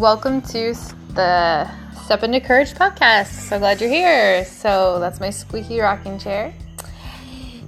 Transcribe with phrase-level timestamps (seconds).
[0.00, 0.72] welcome to
[1.10, 1.70] the
[2.04, 3.26] Step Into Courage podcast.
[3.26, 4.46] So glad you're here.
[4.46, 6.54] So that's my squeaky rocking chair.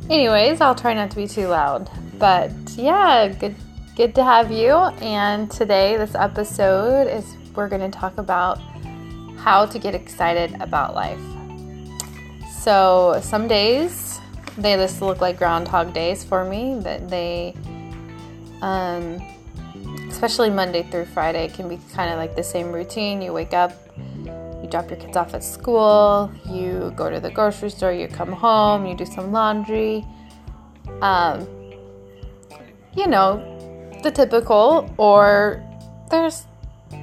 [0.09, 1.91] Anyways, I'll try not to be too loud.
[2.19, 3.55] But yeah, good
[3.97, 4.73] good to have you.
[5.03, 8.59] And today this episode is we're going to talk about
[9.37, 11.21] how to get excited about life.
[12.63, 14.23] So, some days
[14.57, 17.55] they just look like groundhog days for me, that they
[18.63, 19.21] um
[20.09, 23.23] especially Monday through Friday, it can be kind of like the same routine.
[23.23, 23.73] You wake up,
[24.25, 28.33] you drop your kids off at school, you go to the grocery store, you come
[28.33, 30.05] home, you do some laundry.
[31.01, 31.47] Um,
[32.95, 33.41] you know,
[34.03, 35.63] the typical, or
[36.11, 36.47] there's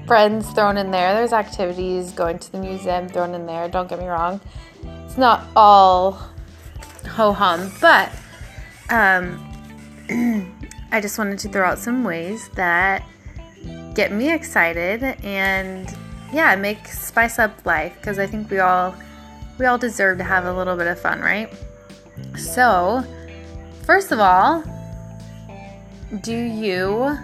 [0.08, 3.68] friends thrown in there, there's activities, going to the museum thrown in there.
[3.68, 4.40] Don't get me wrong,
[5.06, 6.12] it's not all
[7.08, 8.12] ho hum, but
[8.90, 9.46] um,
[10.92, 13.04] I just wanted to throw out some ways that
[13.94, 15.94] get me excited and
[16.32, 18.96] yeah, make spice up life because I think we all
[19.58, 21.54] we all deserve to have a little bit of fun, right?
[22.38, 23.04] So,
[23.84, 24.64] first of all,
[26.22, 27.18] do you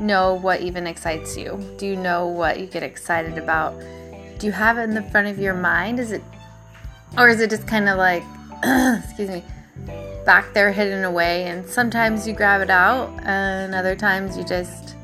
[0.00, 1.62] know what even excites you?
[1.76, 3.78] Do you know what you get excited about?
[4.38, 6.00] Do you have it in the front of your mind?
[6.00, 6.22] Is it
[7.18, 8.22] or is it just kind of like
[9.04, 9.44] excuse me,
[10.30, 14.94] back there hidden away and sometimes you grab it out and other times you just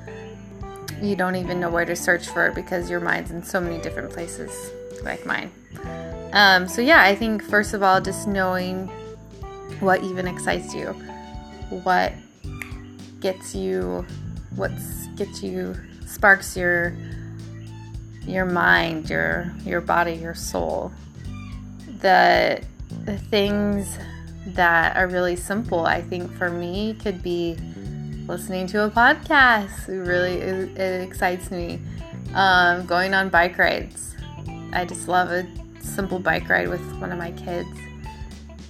[1.03, 3.77] you don't even know where to search for it because your mind's in so many
[3.83, 4.71] different places
[5.03, 5.51] like mine.
[6.33, 8.87] Um, so yeah i think first of all just knowing
[9.81, 10.93] what even excites you
[11.83, 12.13] what
[13.19, 14.07] gets you
[14.55, 14.71] what
[15.17, 15.75] gets you
[16.07, 16.97] sparks your
[18.29, 20.93] your mind your your body your soul.
[22.01, 22.63] The
[23.05, 23.99] the things
[24.55, 27.57] that are really simple, I think for me could be
[28.27, 29.89] listening to a podcast.
[29.89, 31.81] It really it, it excites me.
[32.35, 34.15] Um, going on bike rides.
[34.73, 35.47] I just love a
[35.81, 37.69] simple bike ride with one of my kids,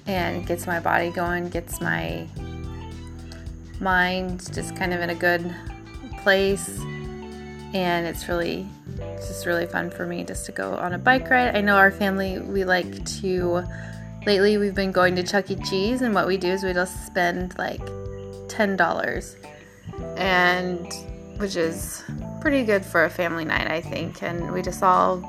[0.07, 2.29] and gets my body going, gets my
[3.81, 5.55] mind just kind of in a good
[6.23, 6.79] place,
[7.75, 8.67] and it's really
[8.99, 11.57] it's just really fun for me just to go on a bike ride.
[11.57, 13.65] I know our family we like to
[14.27, 15.57] lately we've been going to Chuck E.
[15.57, 17.81] Cheese, and what we do is we just spend like
[18.49, 19.37] ten dollars,
[20.17, 20.93] and
[21.39, 22.03] which is
[22.41, 24.23] pretty good for a family night, I think.
[24.23, 25.23] And we just all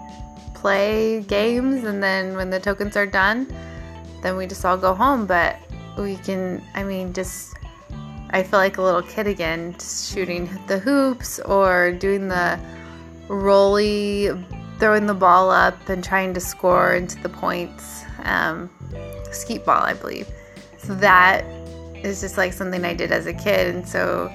[0.56, 3.48] play games, and then when the tokens are done,
[4.24, 5.28] then we just all go home.
[5.28, 5.58] But
[5.98, 7.56] we can, I mean, just
[8.32, 12.60] I feel like a little kid again, just shooting the hoops or doing the
[13.30, 14.30] rolly,
[14.80, 18.04] throwing the ball up and trying to score into the points.
[18.28, 18.70] Um,
[19.32, 20.28] skeet ball, I believe.
[20.78, 21.44] So that
[21.96, 23.76] is just like something I did as a kid.
[23.76, 24.32] And so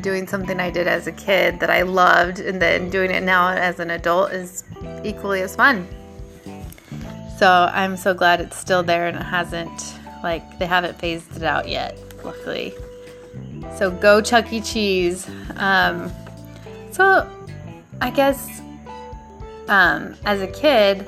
[0.00, 3.48] doing something I did as a kid that I loved and then doing it now
[3.48, 4.64] as an adult is
[5.04, 5.86] equally as fun.
[7.38, 11.42] So I'm so glad it's still there and it hasn't, like, they haven't phased it
[11.42, 12.74] out yet, luckily.
[13.76, 14.60] So go Chuck E.
[14.60, 15.28] Cheese.
[15.56, 16.10] Um,
[16.92, 17.30] so
[18.00, 18.60] I guess
[19.68, 21.06] um, as a kid,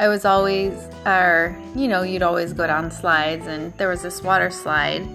[0.00, 0.72] I was always,
[1.04, 5.06] or, you know, you'd always go down slides, and there was this water slide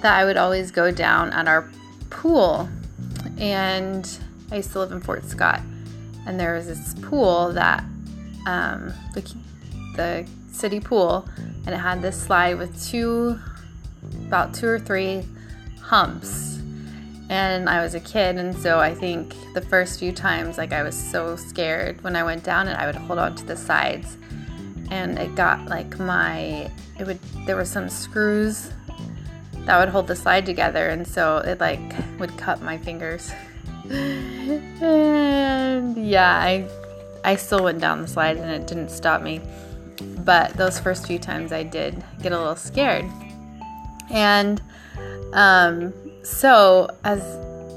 [0.00, 1.70] that I would always go down at our
[2.10, 2.68] pool.
[3.38, 4.04] And
[4.50, 5.60] I used to live in Fort Scott,
[6.26, 7.84] and there was this pool that,
[8.48, 9.32] um, the,
[9.94, 11.28] the city pool,
[11.64, 13.38] and it had this slide with two,
[14.26, 15.24] about two or three
[15.80, 16.58] humps
[17.30, 20.82] and I was a kid, and so I think the first few times, like I
[20.82, 24.16] was so scared when I went down, and I would hold on to the sides,
[24.90, 28.70] and it got like my it would there were some screws
[29.60, 31.80] that would hold the slide together, and so it like
[32.18, 33.32] would cut my fingers.
[33.90, 36.68] and yeah, I
[37.24, 39.40] I still went down the slide, and it didn't stop me.
[40.18, 43.06] But those first few times, I did get a little scared,
[44.10, 44.60] and
[45.34, 45.92] um
[46.22, 47.22] so as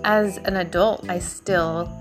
[0.03, 1.91] as an adult i still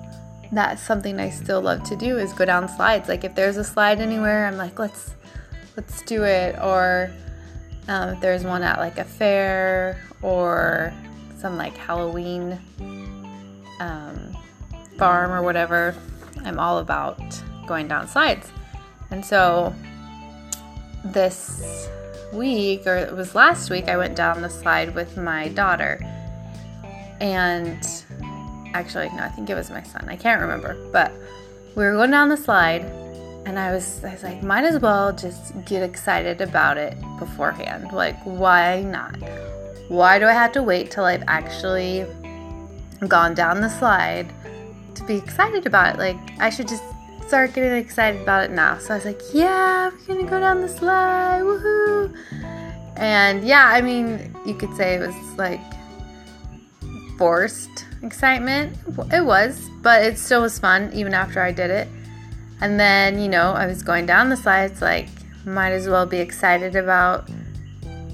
[0.53, 3.08] that's something i still love to do is go down slides.
[3.08, 5.14] Like if there's a slide anywhere i'm like let's
[5.76, 6.56] let's do it.
[6.62, 7.11] Or
[7.88, 10.93] um, if there's one at like a fair or
[11.38, 12.59] some like halloween
[13.81, 14.37] um,
[14.99, 15.94] farm or whatever
[16.44, 17.20] i'm all about
[17.67, 18.50] going down slides.
[19.11, 19.75] And so
[21.05, 21.88] this
[22.37, 26.00] week or it was last week i went down the slide with my daughter.
[27.21, 27.83] And
[28.75, 31.11] actually no i think it was my son i can't remember but
[31.77, 32.83] we were going down the slide
[33.47, 37.91] and i was i was like might as well just get excited about it beforehand.
[37.93, 39.17] Like why not?
[39.88, 42.05] Why do i have to wait till i've actually
[43.09, 44.33] gone down the slide
[44.97, 45.99] to be excited about it.
[45.99, 46.83] Like, I should just
[47.26, 48.78] start getting excited about it now.
[48.78, 52.17] So I was like, yeah, we're gonna go down the slide, woohoo!
[52.96, 55.61] And yeah, I mean, you could say it was like
[57.19, 58.76] forced excitement.
[59.12, 61.88] It was, but it still was fun even after I did it.
[62.61, 65.08] And then, you know, I was going down the slides like
[65.44, 67.31] might as well be excited about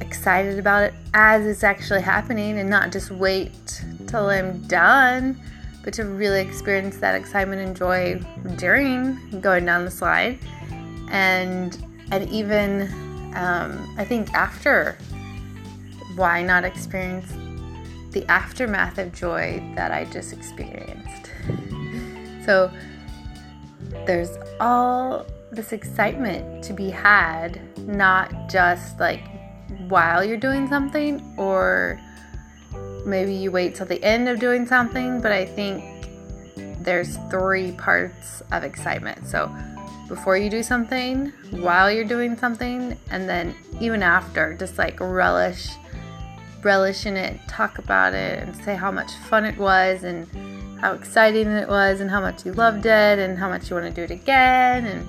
[0.01, 5.41] excited about it as it's actually happening and not just wait till I'm done,
[5.83, 8.21] but to really experience that excitement and joy
[8.57, 10.39] during going down the slide.
[11.11, 11.77] And
[12.11, 12.83] and even
[13.35, 14.97] um, I think after
[16.17, 17.33] why not experience
[18.13, 21.31] the aftermath of joy that I just experienced.
[22.45, 22.71] So
[24.07, 29.23] there's all this excitement to be had, not just like
[29.89, 32.01] while you're doing something or
[33.05, 35.85] maybe you wait till the end of doing something, but I think
[36.81, 39.27] there's three parts of excitement.
[39.27, 39.55] So
[40.09, 45.69] before you do something, while you're doing something, and then even after, just like relish
[46.63, 50.29] relish in it, talk about it, and say how much fun it was, and
[50.81, 53.87] how exciting it was, and how much you loved it, and how much you want
[53.87, 54.87] to do it again.
[54.87, 55.09] And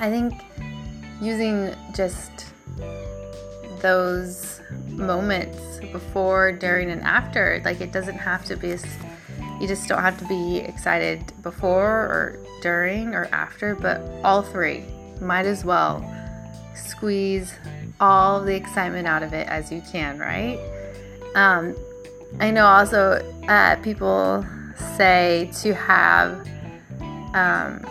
[0.00, 0.34] I think
[1.20, 2.46] using just
[3.80, 8.76] those moments before, during, and after, like it doesn't have to be,
[9.60, 14.84] you just don't have to be excited before or during or after, but all three
[15.20, 16.04] might as well
[16.74, 17.54] squeeze
[18.00, 20.58] all the excitement out of it as you can, right?
[21.34, 21.74] Um,
[22.40, 24.44] I know also uh, people
[24.96, 26.46] say to have
[27.34, 27.84] um,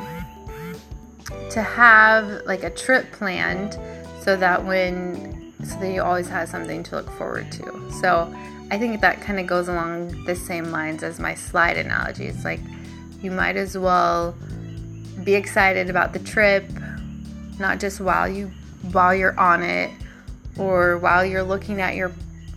[1.52, 3.80] to have like a trip planned
[4.22, 5.35] so that when
[5.66, 7.92] so that you always have something to look forward to.
[8.02, 8.34] So
[8.72, 12.26] I think that kind of goes along the same lines as my slide analogy.
[12.26, 12.62] It's like
[13.22, 14.36] you might as well
[15.24, 16.66] be excited about the trip,
[17.60, 18.52] not just while you
[18.92, 19.92] while you're on it
[20.58, 22.12] or while you're looking at your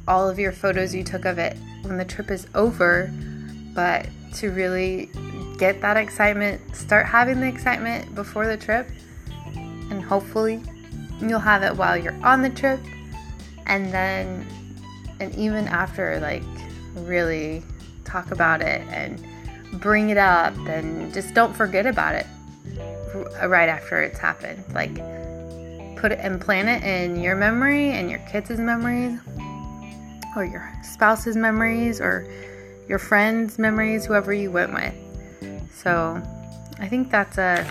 [0.06, 3.12] all of your photos you took of it when the trip is over,
[3.75, 5.11] but to really
[5.58, 8.88] get that excitement, start having the excitement before the trip,
[9.54, 10.62] and hopefully
[11.20, 12.81] you'll have it while you're on the trip,
[13.68, 14.46] and then
[15.20, 16.42] and even after, like
[16.94, 17.62] really
[18.04, 19.24] talk about it and
[19.80, 22.26] bring it up, and just don't forget about it
[23.46, 24.64] right after it's happened.
[24.74, 24.94] Like
[25.96, 29.18] put it and plan it in your memory and your kids' memories
[30.36, 32.28] or your spouse's memories or
[32.88, 34.94] your friends' memories, whoever you went with.
[35.74, 36.22] So
[36.78, 37.66] I think that's a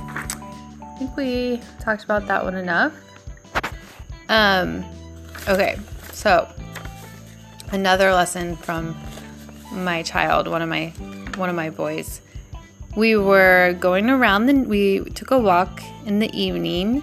[0.00, 2.92] I think we talked about that one enough.
[4.28, 4.84] Um
[5.48, 5.78] okay,
[6.12, 6.46] so
[7.72, 8.94] another lesson from
[9.72, 10.88] my child, one of my
[11.36, 12.20] one of my boys.
[12.96, 17.02] We were going around the we took a walk in the evening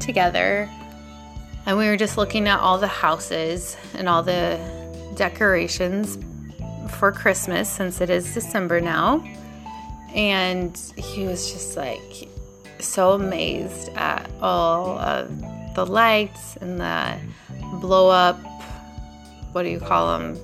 [0.00, 0.68] together
[1.66, 4.58] and we were just looking at all the houses and all the
[5.16, 6.18] decorations
[6.98, 9.24] for Christmas since it is December now.
[10.14, 12.28] And he was just like
[12.80, 15.30] so amazed at all of
[15.74, 17.18] the lights and the
[17.74, 18.38] blow up,
[19.52, 20.38] what do you call them?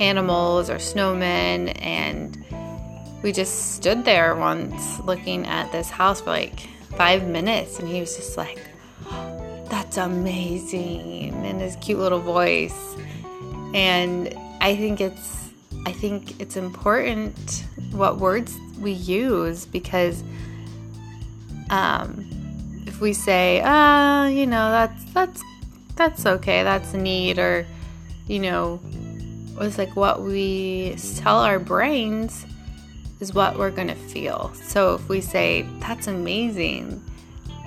[0.00, 1.76] Animals or snowmen.
[1.82, 2.44] And
[3.22, 6.60] we just stood there once looking at this house for like
[6.96, 8.60] five minutes, and he was just like,
[9.68, 12.96] That's amazing, in his cute little voice.
[13.74, 15.50] And I think it's
[15.86, 20.22] I think it's important what words we use because
[21.70, 22.26] um,
[22.86, 25.42] if we say, ah, you know, that's that's
[25.98, 27.66] that's okay, that's neat, or
[28.26, 28.80] you know,
[29.60, 32.46] it's like what we tell our brains
[33.20, 34.52] is what we're going to feel.
[34.54, 37.04] So if we say, that's amazing,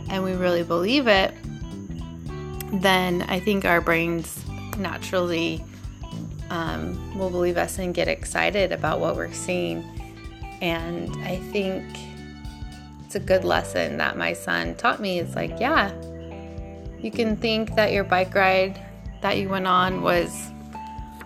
[0.10, 1.34] and we really believe it,
[2.82, 4.44] then I think our brains
[4.78, 5.64] naturally
[6.50, 9.84] um, will believe us and get excited about what we're seeing.
[10.62, 11.84] And I think
[13.06, 15.20] it's a good lesson that my son taught me.
[15.20, 15.92] It's like, yeah,
[17.02, 18.80] you can think that your bike ride
[19.22, 20.52] that you went on was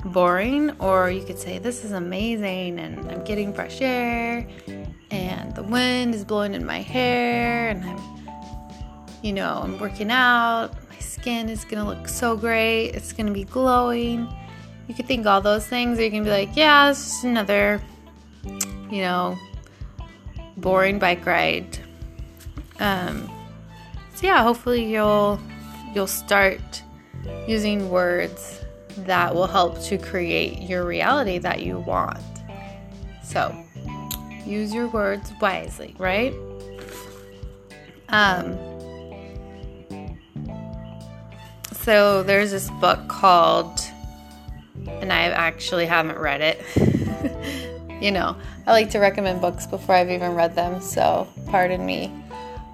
[0.05, 4.48] boring, or you could say, This is amazing, and I'm getting fresh air,
[5.12, 8.00] and the wind is blowing in my hair, and I'm,
[9.22, 13.44] you know, I'm working out, my skin is gonna look so great, it's gonna be
[13.44, 14.34] glowing.
[14.88, 17.82] You could think all those things, or you can be like, Yeah, it's just another,
[18.91, 19.38] you know,
[20.58, 21.79] boring bike ride.
[22.79, 23.29] Um,
[24.13, 25.39] so yeah, hopefully you'll
[25.96, 26.84] you'll start
[27.48, 28.62] using words
[28.98, 32.20] that will help to create your reality that you want.
[33.24, 33.56] So,
[34.46, 36.34] use your words wisely, right?
[38.10, 38.58] Um,
[41.74, 43.80] so there's this book called,
[44.88, 46.62] and I actually haven't read it.
[48.02, 48.36] you know,
[48.68, 52.12] I like to recommend books before I've even read them, so pardon me.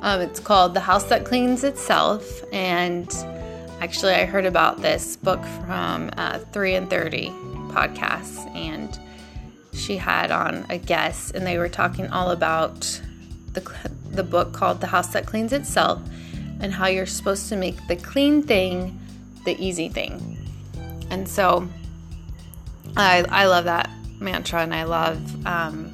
[0.02, 3.08] Um, it's called The House That Cleans Itself, and
[3.80, 7.28] actually, I heard about this book from uh, 3 and 30
[7.70, 9.00] podcasts, and
[9.74, 13.02] she had on a guest, and they were talking all about
[13.54, 13.62] the,
[14.10, 16.02] the book called The House That Cleans Itself
[16.62, 19.00] and how you're supposed to make the clean thing
[19.46, 20.38] the easy thing.
[21.10, 21.68] And so
[22.96, 23.90] I, I love that
[24.20, 25.91] mantra and I love um,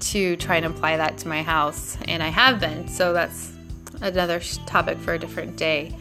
[0.00, 1.96] to try and apply that to my house.
[2.08, 2.88] And I have been.
[2.88, 3.52] So that's
[4.00, 5.94] another topic for a different day.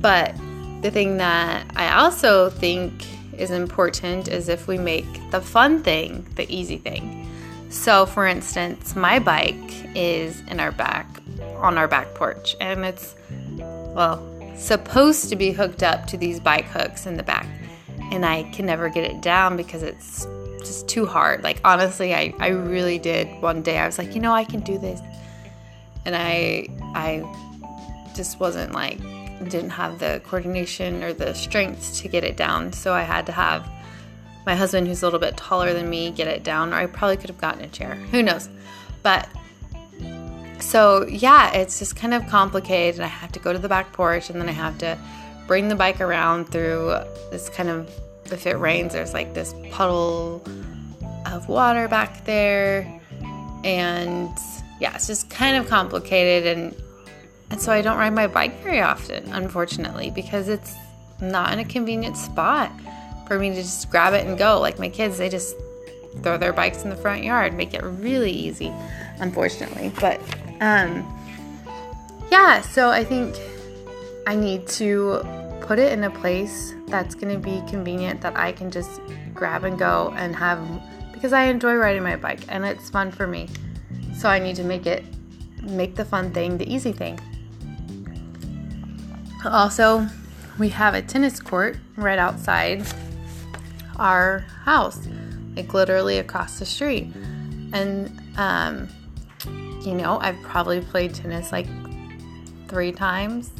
[0.00, 0.34] But
[0.82, 3.06] the thing that I also think
[3.38, 7.28] is important is if we make the fun thing the easy thing.
[7.70, 9.56] So, for instance, my bike
[9.96, 11.08] is in our back,
[11.56, 13.14] on our back porch, and it's,
[13.56, 17.46] well, supposed to be hooked up to these bike hooks in the back.
[18.10, 20.26] And I can never get it down because it's
[20.64, 21.42] just too hard.
[21.42, 23.78] Like, honestly, I, I really did one day.
[23.78, 25.00] I was like, you know, I can do this.
[26.04, 27.22] And I, I
[28.14, 28.98] just wasn't like,
[29.48, 32.72] didn't have the coordination or the strength to get it down.
[32.72, 33.68] So I had to have
[34.46, 37.16] my husband, who's a little bit taller than me, get it down, or I probably
[37.16, 37.94] could have gotten a chair.
[37.94, 38.48] Who knows?
[39.02, 39.28] But
[40.60, 42.96] so yeah, it's just kind of complicated.
[42.96, 44.98] And I have to go to the back porch and then I have to
[45.46, 46.94] bring the bike around through
[47.30, 47.90] this kind of,
[48.26, 50.42] if it rains, there's like this puddle
[51.26, 53.00] of water back there.
[53.64, 54.36] And
[54.80, 56.56] yeah, it's just kind of complicated.
[56.56, 56.82] And,
[57.50, 60.74] and so I don't ride my bike very often, unfortunately, because it's
[61.20, 62.72] not in a convenient spot
[63.26, 64.60] for me to just grab it and go.
[64.60, 65.56] Like my kids, they just
[66.22, 68.72] throw their bikes in the front yard, make it really easy,
[69.18, 69.92] unfortunately.
[70.00, 70.20] But
[70.60, 71.06] um,
[72.30, 73.36] yeah, so I think
[74.26, 75.22] I need to
[75.62, 79.00] put it in a place that's going to be convenient that I can just
[79.32, 80.60] grab and go and have
[81.12, 83.48] because I enjoy riding my bike and it's fun for me.
[84.14, 85.04] So I need to make it
[85.62, 87.18] make the fun thing the easy thing.
[89.44, 90.06] Also,
[90.58, 92.84] we have a tennis court right outside
[93.98, 95.08] our house,
[95.56, 97.12] like literally across the street.
[97.72, 98.88] And um,
[99.84, 101.66] you know, I've probably played tennis like
[102.68, 103.50] three times,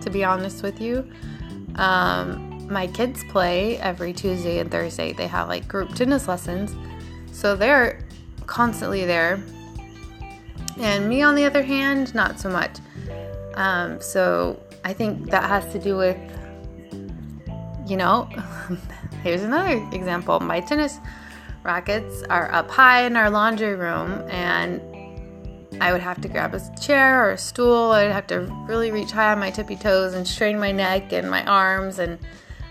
[0.00, 1.10] to be honest with you.
[1.76, 5.12] Um, my kids play every Tuesday and Thursday.
[5.12, 6.74] They have like group tennis lessons.
[7.32, 8.00] So they're
[8.46, 9.42] constantly there.
[10.78, 12.78] And me, on the other hand, not so much.
[13.54, 16.16] Um, so I think that has to do with,
[17.86, 18.28] you know,
[19.22, 20.40] here's another example.
[20.40, 20.98] My tennis
[21.62, 24.80] rackets are up high in our laundry room, and
[25.80, 27.92] I would have to grab a chair or a stool.
[27.92, 31.30] I'd have to really reach high on my tippy toes and strain my neck and
[31.30, 32.18] my arms, and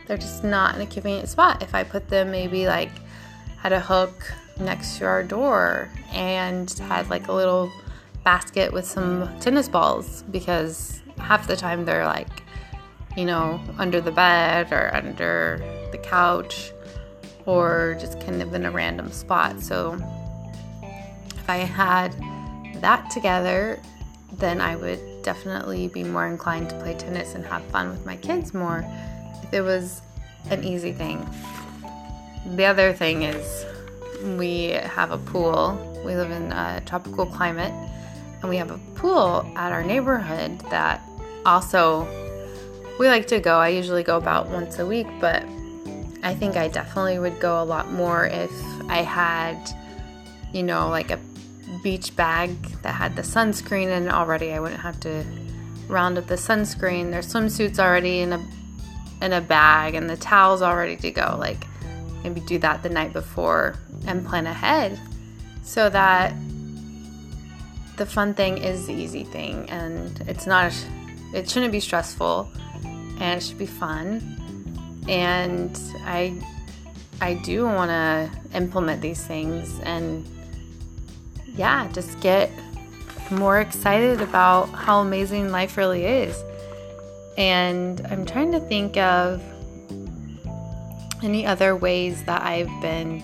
[0.08, 1.62] they're just not in a convenient spot.
[1.62, 2.92] If I put them maybe like
[3.58, 7.72] had a hook next to our door and had like a little
[8.24, 12.44] basket with some tennis balls, because half the time they're like,
[13.18, 15.60] you know, under the bed or under
[15.92, 16.72] the couch
[17.46, 19.60] or just kind of in a random spot.
[19.62, 19.98] So
[21.36, 22.16] if I had
[22.82, 23.80] that together,
[24.34, 28.16] then I would definitely be more inclined to play tennis and have fun with my
[28.18, 28.86] kids more
[29.44, 30.02] if it was
[30.50, 31.28] an easy thing.
[32.56, 33.66] The other thing is
[34.38, 36.02] we have a pool.
[36.06, 37.74] We live in a tropical climate
[38.42, 41.02] and we have a pool at our neighborhood that
[41.46, 42.08] also
[43.00, 43.58] we like to go.
[43.58, 45.44] I usually go about once a week, but
[46.24, 48.52] I think I definitely would go a lot more if
[48.90, 49.58] I had,
[50.54, 51.18] you know, like a
[51.84, 52.50] beach bag
[52.82, 54.54] that had the sunscreen in already.
[54.54, 55.26] I wouldn't have to
[55.88, 57.12] round up the sunscreen.
[57.12, 58.46] Their swimsuits already in a
[59.22, 61.36] in a bag and the towels all ready to go.
[61.40, 61.66] Like
[62.24, 65.00] maybe do that the night before and plan ahead
[65.64, 66.34] so that
[67.98, 70.74] the fun thing is the easy thing and it's not
[71.34, 72.52] it shouldn't be stressful
[72.84, 76.34] and it should be fun and i
[77.22, 80.28] i do want to implement these things and
[81.56, 82.52] yeah, just get
[83.30, 86.42] more excited about how amazing life really is.
[87.38, 89.42] And I'm trying to think of
[91.24, 93.24] any other ways that I've been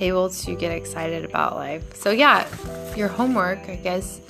[0.00, 1.94] able to get excited about life.
[1.94, 2.48] So, yeah,
[2.96, 4.20] your homework, I guess,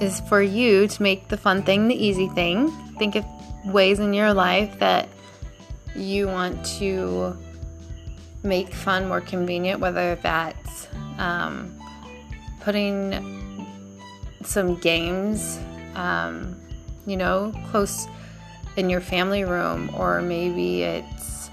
[0.00, 2.70] is for you to make the fun thing the easy thing.
[2.98, 3.24] Think of
[3.64, 5.08] ways in your life that
[5.96, 7.36] you want to
[8.42, 11.77] make fun more convenient, whether that's um,
[12.68, 13.66] putting
[14.42, 15.58] some games,
[15.94, 16.54] um,
[17.06, 18.06] you know, close
[18.76, 21.48] in your family room, or maybe it's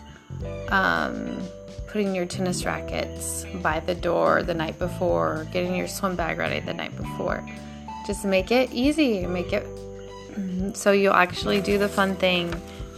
[0.67, 1.41] um,
[1.87, 6.59] putting your tennis rackets by the door the night before, getting your swim bag ready
[6.59, 7.41] the night before.
[8.05, 9.65] Just make it easy, make it
[10.75, 12.53] so you'll actually do the fun thing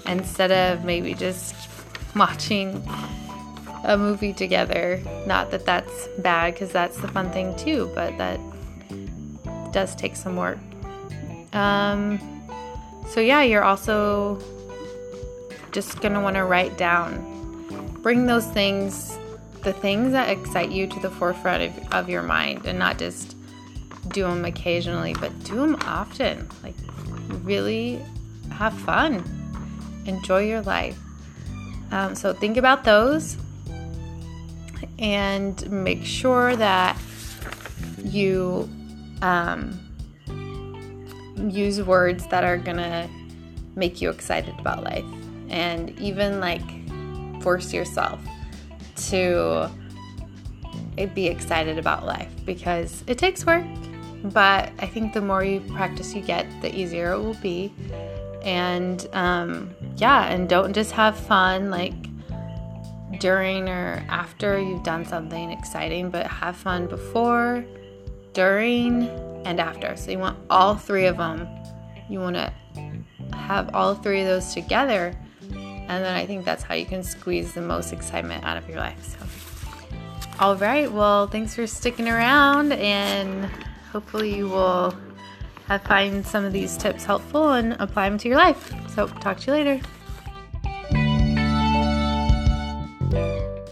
[0.07, 1.53] instead of maybe just
[2.15, 2.83] watching
[3.87, 5.01] a movie together.
[5.25, 8.39] Not that that's bad because that's the fun thing too, but that
[9.71, 10.59] does take some work.
[11.53, 12.19] Um,
[13.07, 14.39] so, yeah, you're also
[15.71, 17.33] just going to want to write down
[18.01, 19.17] bring those things,
[19.63, 23.35] the things that excite you to the forefront of, of your mind and not just
[24.09, 26.47] do them occasionally, but do them often.
[26.63, 26.75] Like,
[27.43, 28.01] really
[28.51, 29.23] have fun,
[30.05, 30.97] enjoy your life.
[31.91, 33.37] Um, so, think about those
[34.99, 36.99] and make sure that
[38.03, 38.69] you
[39.21, 39.79] um,
[41.49, 43.09] use words that are gonna
[43.75, 45.05] make you excited about life
[45.49, 46.63] and even like
[47.41, 48.19] force yourself
[48.95, 49.69] to
[51.13, 53.65] be excited about life because it takes work,
[54.23, 57.71] but I think the more you practice you get, the easier it will be.
[58.41, 61.93] And um, yeah, and don't just have fun like
[63.19, 67.65] during or after you've done something exciting, but have fun before,
[68.33, 69.07] during,
[69.45, 69.95] and after.
[69.95, 71.47] So you want all three of them.
[72.09, 72.51] You want to
[73.33, 75.13] have all three of those together
[75.87, 78.77] and then I think that's how you can squeeze the most excitement out of your
[78.77, 79.17] life.
[79.17, 79.95] So,
[80.39, 80.91] all right.
[80.91, 83.45] Well, thanks for sticking around, and
[83.91, 84.93] hopefully you will
[85.85, 88.73] find some of these tips helpful and apply them to your life.
[88.93, 89.81] So, talk to you later.